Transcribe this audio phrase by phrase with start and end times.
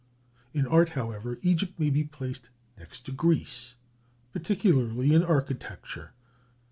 [0.51, 3.75] In art, however, Egypt may be placed next to Greece,
[4.33, 6.13] particularly in architecture.